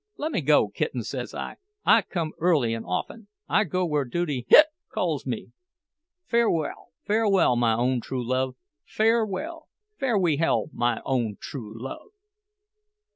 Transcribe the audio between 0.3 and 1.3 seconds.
go, Kittens,'